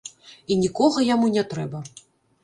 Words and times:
І 0.53 0.55
нікога 0.61 1.03
яму 1.07 1.29
не 1.35 1.43
трэба. 1.51 1.83